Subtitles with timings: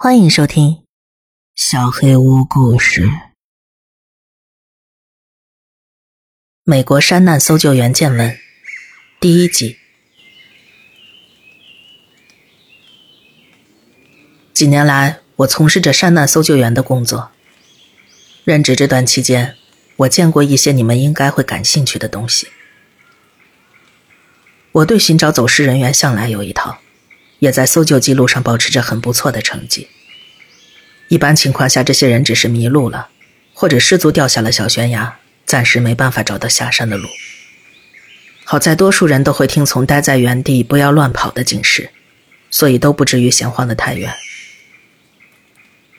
[0.00, 0.70] 欢迎收听
[1.56, 3.02] 《小黑屋故事》。
[6.62, 8.38] 美国山难搜救员见闻
[9.18, 9.76] 第一集。
[14.52, 17.32] 几年来，我从事着山难搜救员的工作。
[18.44, 19.56] 任职这段期间，
[19.96, 22.46] 我见过一些你们应该会感兴趣的东西。
[24.70, 26.78] 我对寻找走失人员向来有一套。
[27.38, 29.88] 也在搜救记录上保持着很不错的成绩。
[31.08, 33.08] 一般情况下，这些人只是迷路了，
[33.54, 37.08] 或者失足掉下了小悬崖，暂时没办法找到下山的路。
[38.44, 41.90] 好在多数人都会听从“待在原地，不要乱跑”的警示，
[42.50, 44.14] 所以都不至于闲晃的太远。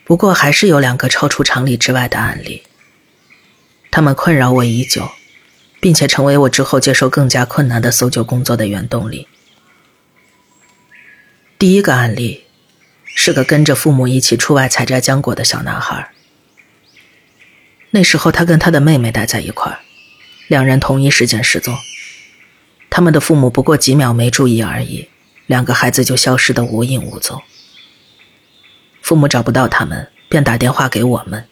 [0.03, 2.63] 不过，还是有两个超出常理之外的案例，
[3.91, 5.11] 他们困扰我已久，
[5.79, 9.27] 并且成为我之后接受更加困难的搜救工作的原动力。
[11.59, 12.45] 第一个案例，
[13.03, 16.09] 是个跟着父母一起出外采摘浆果的小男孩。
[17.89, 19.79] 那时候他跟他的妹妹待在一块儿，
[20.47, 21.77] 两人同一时间失踪。
[22.89, 25.09] 他们的父母不过几秒没注意而已，
[25.47, 27.43] 两个孩子就消失的无影无踪。
[29.01, 31.45] 父母找不到他们，便打电话给我们，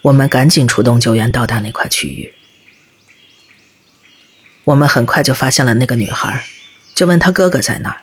[0.00, 2.32] 我们赶紧出动救援到达那块区域。
[4.64, 6.42] 我们很快就发现了那个女孩，
[6.94, 8.00] 就问她哥哥在哪儿。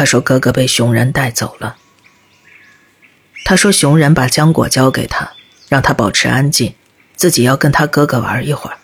[0.00, 1.76] 他说：“哥哥被熊人带走了。”
[3.44, 5.32] 他说：“熊人把浆果交给他，
[5.68, 6.74] 让他保持安静，
[7.16, 8.78] 自己要跟他哥哥玩一会儿。”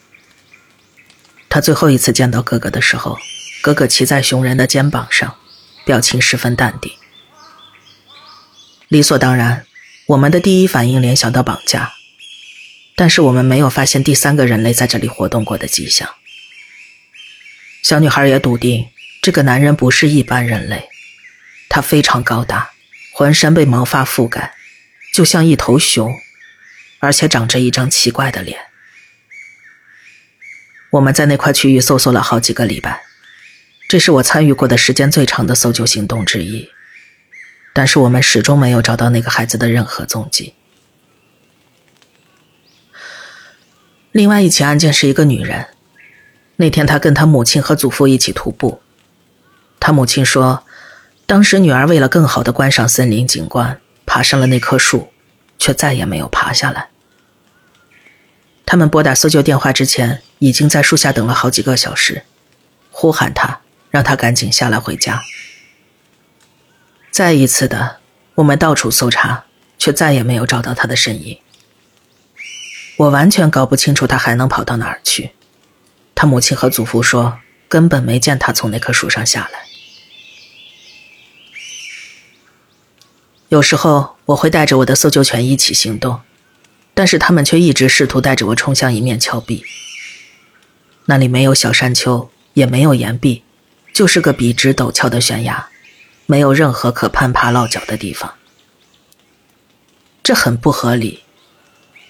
[1.49, 3.17] 他最后一次见到哥哥的时候，
[3.63, 5.37] 哥哥骑在熊人的肩膀上，
[5.87, 6.93] 表情十分淡定。
[8.89, 9.65] 理所当然，
[10.09, 11.95] 我们的第一反应联想到绑架，
[12.95, 16.11] 但是我们没有发现第三个人类在这里活动过的迹象。
[17.83, 18.89] 小女孩也笃定，
[19.23, 20.91] 这个男人不是一般人类。
[21.77, 22.71] 他非常高大，
[23.13, 24.55] 浑身被毛发覆盖，
[25.13, 26.11] 就像一头熊，
[27.01, 28.59] 而且长着一张奇怪的脸。
[30.89, 33.03] 我们在那块区域搜索了好几个礼拜，
[33.91, 36.71] 这是我参与过的时间最长的搜救行动之一。
[37.75, 40.55] 但是我们始终没有找到那个孩子的任何踪迹。
[44.13, 45.67] 另外一起案件是一个女人，
[46.57, 48.81] 那天她跟她母亲和祖父一起徒步，
[49.79, 50.66] 她母亲说。
[51.27, 55.13] 当时女儿为了更好的观赏森林景观，爬上了那棵树，
[55.59, 56.89] 却再也没有爬下来。
[58.65, 62.23] 他们拨打搜救电话之前，已经在树下等了好几个小时，
[62.93, 63.61] 呼喊他，
[63.91, 65.21] 让他赶紧下来回家。
[67.11, 67.99] 再一次的，
[68.37, 69.47] 我们到处搜查，
[69.79, 71.41] 却再也没有找到他的身影。
[72.99, 75.33] 我完全搞不清楚他还能跑到哪儿去。
[76.15, 79.66] 他母亲和祖父说，根本没见他从那棵树上下来。
[83.49, 86.21] 有时候我会带着我的搜救犬一起行动，
[86.95, 89.65] 但是他们却一直试图带着我冲向一面峭壁。
[91.05, 93.45] 那里没有小山丘，也没有岩壁，
[93.93, 95.69] 就是个笔直陡峭的悬崖，
[96.27, 98.35] 没有任何可攀爬落脚的地方。
[100.25, 101.23] 这很不合理。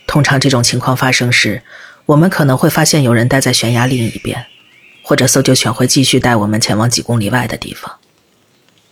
[0.07, 1.63] 通常这种情况发生时，
[2.07, 4.47] 我们可能会发现有人待在悬崖另一边，
[5.03, 7.99] 或者搜救犬会继续带我们前往几公里外的地方。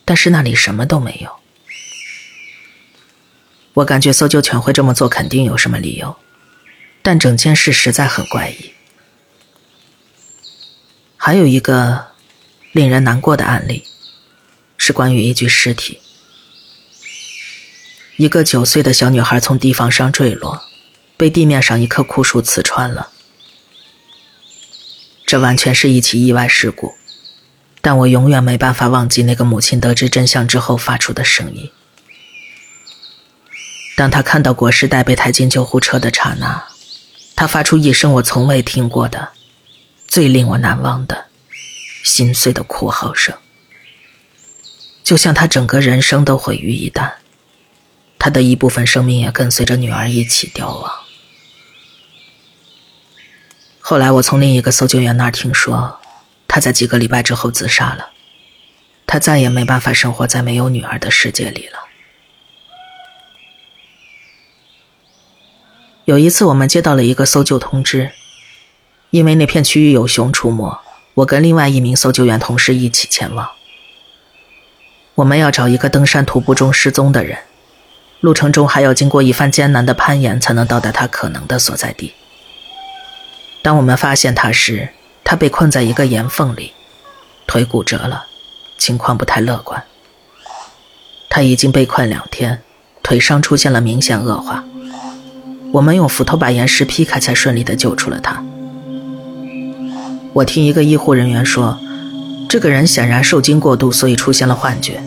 [0.04, 1.30] 但是那里什么都没有。
[3.74, 6.16] 我感觉搜救犬会这么做，肯定有什么理由，
[7.02, 8.72] 但整件事实在很怪异。
[11.16, 12.06] 还有一个
[12.72, 13.84] 令人难过的案例，
[14.78, 15.98] 是关于一具尸体：
[18.16, 20.62] 一个九岁的小女孩从堤防上坠落，
[21.16, 23.10] 被地面上一棵枯树刺穿了。
[25.26, 26.94] 这完全是一起意外事故，
[27.80, 31.72] 但我永远没办法忘记那个母亲得知真相之后发出的声音。
[33.96, 36.64] 当他看到裹尸袋被抬进救护车的刹那，
[37.36, 39.30] 他发出一声我从未听过的、
[40.08, 41.26] 最令我难忘的、
[42.02, 43.36] 心碎的哭嚎声，
[45.04, 47.12] 就像他整个人生都毁于一旦，
[48.18, 50.92] 他的一部分生命也跟随着女儿一起凋亡。
[53.78, 56.00] 后来我从另一个搜救员那儿听说，
[56.48, 58.10] 他在几个礼拜之后自杀了，
[59.06, 61.78] 他再也没办法生活在没有女儿的世界里了。
[66.04, 68.10] 有一次，我们接到了一个搜救通知，
[69.08, 70.78] 因为那片区域有熊出没，
[71.14, 73.48] 我跟另外一名搜救员同事一起前往。
[75.14, 77.38] 我们要找一个登山徒步中失踪的人，
[78.20, 82.12] 路程中还要经过一番艰难的攀岩，才能到达他可能的所在地。
[83.62, 84.90] 当我们发现他时，
[85.24, 86.74] 他被困在一个岩缝里，
[87.46, 88.26] 腿骨折了，
[88.76, 89.82] 情况不太乐观。
[91.30, 92.62] 他已经被困两天，
[93.02, 94.62] 腿伤出现了明显恶化。
[95.74, 98.40] 我们用斧头把岩石劈开，才顺利的救出了他。
[100.32, 101.76] 我听一个医护人员说，
[102.48, 105.02] 这个人显然受惊过度，所以出现了幻觉。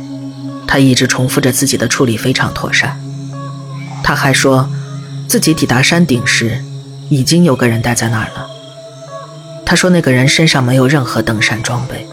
[0.68, 3.00] 他一直重复着自己的处理非常妥善。
[4.04, 4.70] 他还说，
[5.26, 6.62] 自己抵达山顶时，
[7.08, 8.46] 已经有个人待在那儿了。
[9.66, 12.06] 他说那个人身上没有任何登山装备，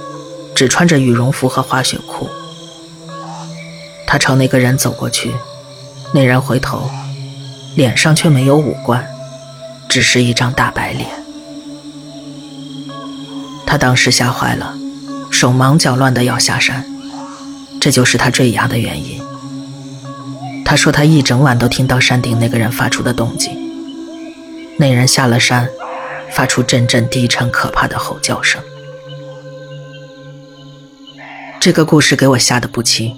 [0.55, 2.29] 只穿着羽绒服和滑雪裤。
[4.07, 5.33] 他朝那个人走过去，
[6.13, 6.89] 那人回头，
[7.75, 9.05] 脸上却没有五官，
[9.89, 11.09] 只是一张大白脸。
[13.67, 14.77] 他当时吓坏了，
[15.31, 16.85] 手忙脚乱的要下山，
[17.81, 19.21] 这就是他坠崖的原因。
[20.65, 23.57] 他说他一整晚都听到山顶那个人发出的动静，
[24.79, 25.69] 那人下了山，
[26.31, 28.63] 发出阵阵低沉可怕的吼叫声。
[31.59, 33.17] 这个故事给我吓得不轻。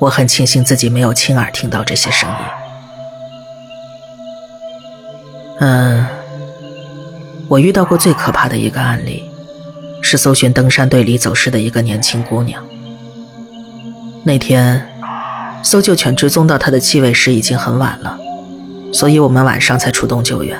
[0.00, 2.61] 我很庆幸自己没有亲耳听到这些声音。
[5.64, 6.04] 嗯，
[7.46, 9.22] 我遇到过最可怕的一个案例，
[10.00, 12.60] 是搜寻登山队里走失的一个年轻姑娘。
[14.24, 14.88] 那天，
[15.62, 18.18] 搜救犬追踪到她的气味时已经很晚了，
[18.92, 20.58] 所以我们晚上才出动救援。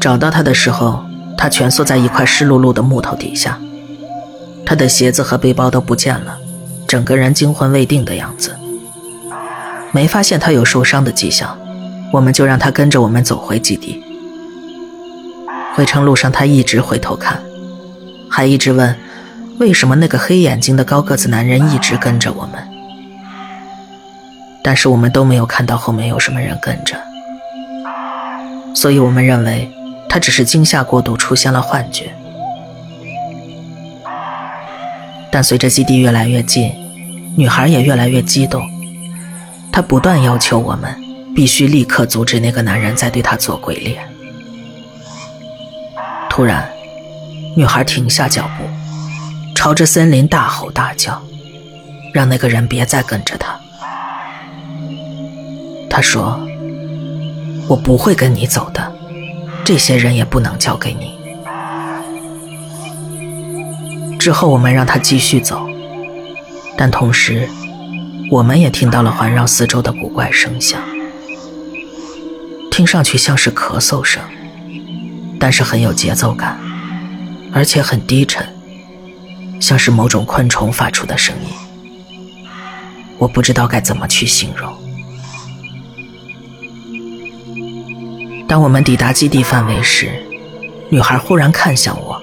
[0.00, 1.04] 找到她的时候，
[1.36, 3.60] 她蜷缩在一块湿漉漉的木头底下，
[4.64, 6.38] 她的鞋子和背包都不见了。
[6.88, 8.56] 整个人惊魂未定的样子，
[9.92, 11.58] 没发现他有受伤的迹象，
[12.12, 14.02] 我们就让他跟着我们走回基地。
[15.74, 17.42] 回程路上，他一直回头看，
[18.30, 18.96] 还一直问
[19.58, 22.66] 为什么那个黑眼睛的高个子男人一直跟着我们。
[24.62, 26.96] 但是我们都没有看到后面有什么人跟着，
[28.74, 29.70] 所以我们认为
[30.08, 32.12] 他只是惊吓过度，出现了幻觉。
[35.30, 36.72] 但随着基地越来越近，
[37.36, 38.62] 女孩也越来越激动。
[39.70, 40.96] 她不断要求我们
[41.36, 44.02] 必须立刻阻止那个男人再对她做鬼脸。
[46.30, 46.66] 突然，
[47.54, 48.64] 女孩停下脚步，
[49.54, 51.22] 朝着森林大吼大叫，
[52.14, 53.54] 让那个人别再跟着她。
[55.90, 56.40] 她说
[57.68, 58.90] ：“我不会跟你走的，
[59.62, 61.14] 这些人也不能交给你。”
[64.18, 65.68] 之后，我们让他继续走，
[66.78, 67.46] 但同时，
[68.30, 70.80] 我们也听到了环绕四周的古怪声响，
[72.76, 74.22] 听上去像是咳嗽声，
[75.40, 76.60] 但是很有节奏感，
[77.50, 78.46] 而且很低沉，
[79.58, 81.48] 像是某种昆虫发出的声音。
[83.16, 84.70] 我不知道该怎么去形容。
[88.46, 90.10] 当我们抵达基地范围时，
[90.90, 92.22] 女孩忽然看向我。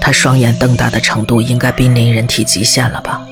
[0.00, 3.24] 她双眼瞪大的程度应该濒临人体极限了吧？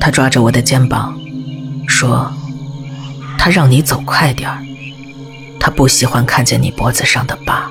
[0.00, 1.18] 她抓着我的肩膀，
[1.88, 2.32] 说
[3.42, 4.62] ：“他让你走快点儿，
[5.58, 7.70] 他不喜欢看见你脖子上的疤。”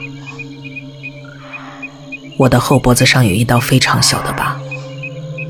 [2.38, 4.60] 我的后脖子上有一道非常小的疤，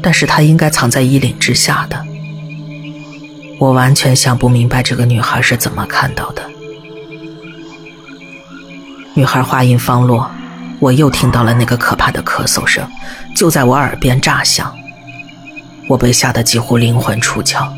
[0.01, 2.05] 但是他应该藏在衣领之下的。
[3.59, 6.43] 我完全想不明白这个女孩是怎么看到的。
[9.13, 10.29] 女孩话音方落。
[10.81, 12.89] 我又听到了那个可怕的咳嗽声，
[13.35, 14.73] 就在我耳边炸响。
[15.89, 17.69] 我被吓得几乎灵魂出窍。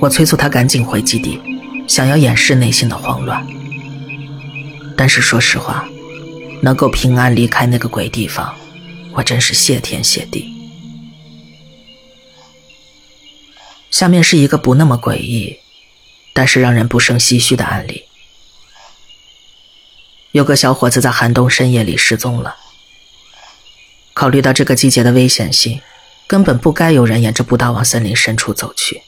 [0.00, 1.40] 我催促他赶紧回基地，
[1.88, 3.46] 想要掩饰内心的慌乱。
[4.96, 5.88] 但是说实话，
[6.62, 8.54] 能够平安离开那个鬼地方，
[9.12, 10.52] 我真是谢天谢地。
[13.90, 15.58] 下面是一个不那么诡异，
[16.32, 18.04] 但是让人不胜唏嘘的案例。
[20.32, 22.56] 有个小伙子在寒冬深夜里失踪了。
[24.12, 25.80] 考虑到这个季节的危险性，
[26.26, 29.02] 根本不该有人沿着步道往森林深处走去。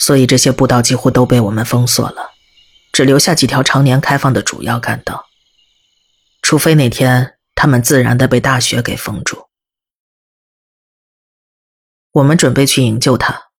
[0.00, 2.30] 所以这些步道几乎都被我们封锁了，
[2.90, 5.26] 只留下几条常年开放的主要干道。
[6.40, 9.50] 除非那天他们自然的被大雪给封住。
[12.12, 13.50] 我们准备去营救他，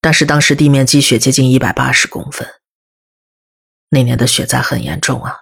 [0.00, 2.48] 但是当时地面积雪接近一百八十公分。
[3.88, 5.40] 那年的雪灾很严重啊。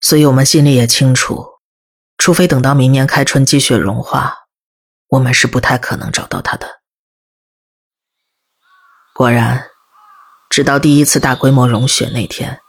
[0.00, 1.44] 所以我们心里也清楚，
[2.16, 4.46] 除非等到明年开春积雪融化，
[5.08, 6.75] 我们是不太可能找到他的。
[9.16, 9.70] 果然，
[10.50, 12.60] 直到第一次大规模融雪那天，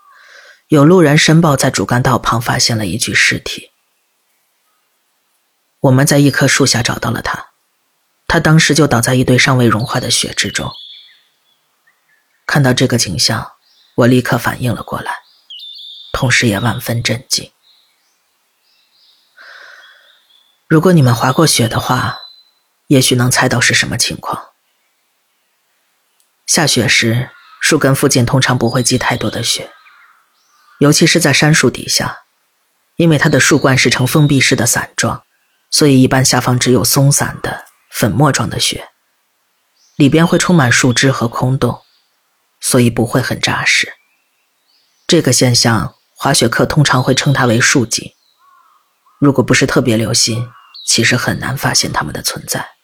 [0.70, 3.72] 有路人申报在主干道旁发现了一具尸体。
[5.82, 7.48] 我们在一棵树下找到了他，
[8.28, 10.72] 他当时就倒在一堆尚未融化的雪之中。
[12.46, 13.52] 看到这个景象，
[13.96, 15.12] 我立刻反应了过来。
[16.14, 17.52] 同时也万分震惊。
[20.70, 22.20] 如果你们滑过雪的话，
[22.88, 24.52] 也许能猜到是什么情况。
[26.48, 27.30] 下雪时，
[27.62, 29.70] 树根附近通常不会积太多的雪，
[30.80, 32.20] 尤其是在杉树底下，
[32.96, 35.24] 因为它的树冠是呈封闭式的伞状，
[35.70, 38.88] 所以一般下方只有松散的粉末状的雪，
[39.98, 41.82] 里边会充满树枝和空洞，
[42.62, 43.94] 所以不会很扎实。
[45.06, 48.12] 这个现象，滑雪客通常会称它为树井。
[49.20, 50.50] 如果不是特别留心，
[50.86, 52.77] 其实很难发现它们的存在。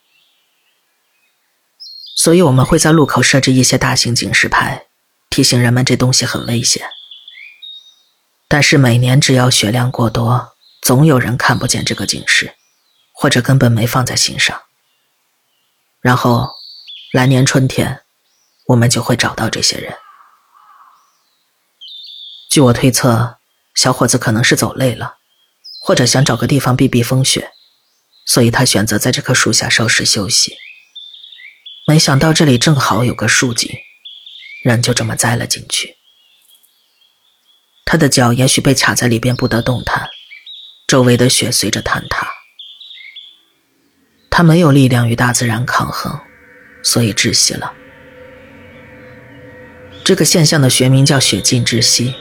[2.23, 4.85] 所以我们会在路口设置一些大型警示牌，
[5.29, 6.87] 提醒人们这东西很危险。
[8.47, 12.55] 但是每年只要雪量过多，总有人看不见这个警示，
[13.11, 14.57] 或者根本没放在心上。
[15.99, 16.47] 然后，
[17.11, 18.03] 来年春天，
[18.67, 19.93] 我们就会找到这些人。
[22.49, 23.35] 据我推测，
[23.75, 25.17] 小伙子可能是走累了。
[25.81, 27.51] 或者想找个地方避避风雪，
[28.25, 30.55] 所以他选择在这棵树下稍事休息。
[31.85, 33.69] 没想到这里正好有个树井，
[34.63, 35.97] 人就这么栽了进去。
[37.85, 40.09] 他的脚也许被卡在里边不得动弹，
[40.87, 42.27] 周围的雪随着坍塌。
[44.31, 46.19] 他没有力量与大自然抗衡，
[46.81, 47.73] 所以窒息了。
[50.03, 52.15] 这个现象的学名叫雪浸窒息，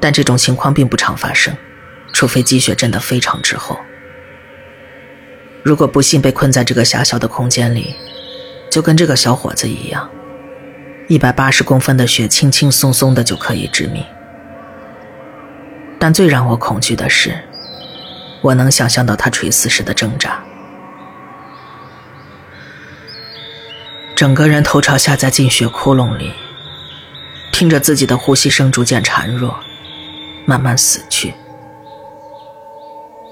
[0.00, 1.56] 但这种情况并不常发生。
[2.12, 3.78] 除非积雪真的非常之厚，
[5.62, 7.94] 如果不幸被困在这个狭小的空间里，
[8.70, 10.08] 就跟这个小伙子一样，
[11.08, 14.04] 一百八十公分的雪轻轻松松的就可以致命。
[15.98, 17.38] 但最让我恐惧的是，
[18.42, 20.44] 我能想象到他垂死时的挣扎，
[24.14, 26.32] 整个人头朝下在进雪窟窿里，
[27.50, 29.58] 听着自己的呼吸声逐渐孱弱，
[30.44, 31.32] 慢慢死去。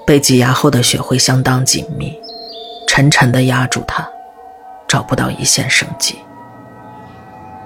[0.07, 2.19] 被挤压后的雪会相当紧密，
[2.87, 4.07] 沉沉的压住他，
[4.87, 6.19] 找不到一线生机。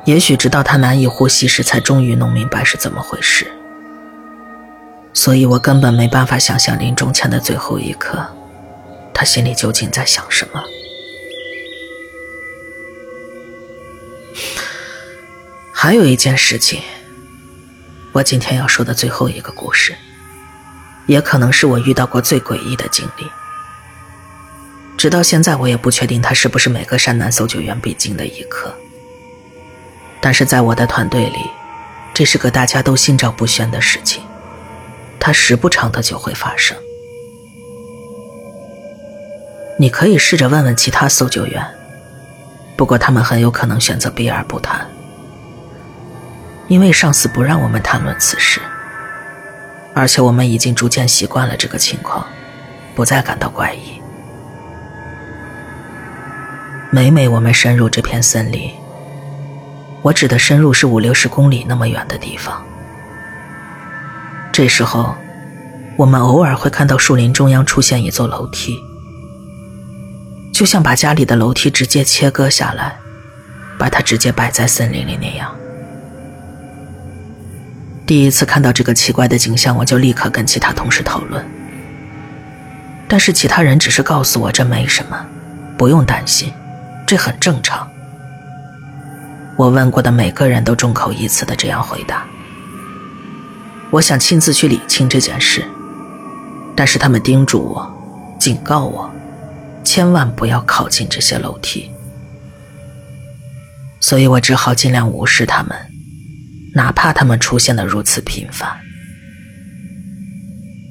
[0.06, 3.52] 也许直到他难以呼吸时，才终于弄明白是怎么回事。
[5.14, 8.26] 所以我根本没办法想象临终前的最后一刻，
[9.14, 10.64] 他心里究竟在想什么。
[15.74, 16.82] 还有一件事情，
[18.12, 19.96] 我今天要说的最后一个故事。
[21.08, 23.26] 也可能是我遇到过最诡异的经历。
[25.00, 28.76] 直到现在，我也不确定他是不是每个山南搜救员必经的一刻。
[30.20, 31.40] 但是在我的团队里，
[32.14, 34.22] 这是个大家都心照不宣的事情，
[35.18, 36.76] 它时不常的就会发生。
[39.78, 41.66] 你可以试着问问其他搜救员，
[42.76, 44.86] 不过他们很有可能选择避而不谈，
[46.68, 48.60] 因为上司不让我们谈论此事。
[49.94, 52.28] 而且我们已经逐渐习惯了这个情况，
[52.94, 53.99] 不再感到怪异。
[56.92, 58.72] 每每我们深入这片森林，
[60.02, 62.66] 我指的深入是五六十公里那么远的地方。
[64.52, 65.16] 这时候，
[65.98, 68.76] 我们偶尔会看到树林中央出现一座楼梯，
[70.52, 72.98] 就像把家里的楼梯直接切割下来，
[73.78, 75.56] 把它直接摆在森林里那样。
[78.08, 81.46] 第一次看到这个奇怪的景象，我就立刻跟其他同事讨论。
[83.08, 85.24] 但是其他人只是告诉我这没什么，
[85.78, 86.52] 不用担心，
[87.10, 87.90] 这很正常。
[89.58, 92.24] 我问过的每个人都众口一词的这样回答。
[93.90, 95.66] 我想亲自去理清这件事，
[96.76, 97.92] 但是他们叮嘱我，
[98.38, 99.10] 警告我，
[99.84, 101.90] 千万不要靠近这些楼梯。
[104.00, 105.76] 所以我只好尽量无视他们。
[106.76, 108.70] 哪怕他们出现的如此频繁，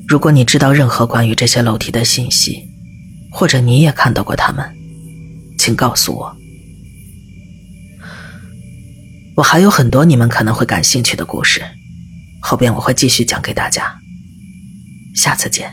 [0.09, 2.69] 如果你知道任何关于这些楼梯的信息，
[3.31, 4.69] 或者你也看到过他们，
[5.59, 6.37] 请告诉我。
[9.37, 11.63] 我还有很多你们可能会感兴趣的故事，
[12.41, 13.99] 后边我会继续讲给大家。
[15.15, 15.71] 下次见。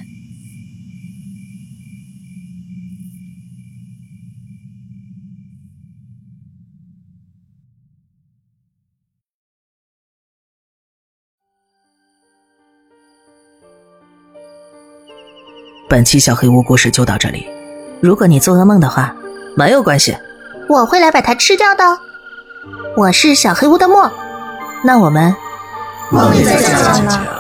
[15.88, 17.46] 本期小黑屋故事就到这里。
[18.02, 19.16] 如果你做噩梦的话，
[19.56, 20.18] 没有关系，
[20.68, 21.84] 我会来把它吃掉的。
[22.98, 24.12] 我是小黑屋的墨，
[24.84, 25.34] 那我们
[26.12, 27.35] 梦里再见了。